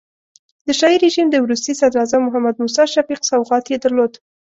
[0.67, 4.13] د شاهي رژیم د وروستي صدراعظم محمد موسی شفیق سوغات یې درلود.